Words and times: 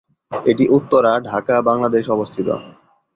এটি 0.31 0.65
উত্তরা, 0.77 1.11
ঢাকা, 1.29 1.55
বাংলাদেশ 1.61 2.03
অবস্থিত। 2.09 2.47